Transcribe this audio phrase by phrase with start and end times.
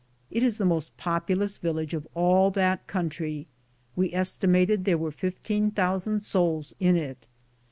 [0.31, 3.45] It is the most populous village of all that country;
[3.95, 7.27] we estimated there were 15,000 souls in it.